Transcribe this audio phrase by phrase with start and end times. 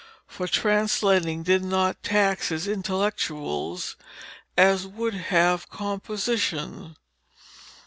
[0.25, 3.97] For translating did not tax his "intellectuals"
[4.57, 6.95] as would have composition.